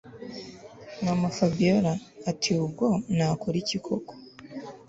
[1.03, 1.93] Mamafabiora
[2.31, 4.13] atiubwo nakora iki koko